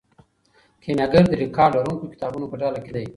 کیمیاګر 0.83 1.23
د 1.27 1.33
ریکارډ 1.43 1.71
لرونکو 1.79 2.11
کتابونو 2.13 2.45
په 2.51 2.55
ډله 2.61 2.79
کې 2.85 2.91
دی. 2.95 3.05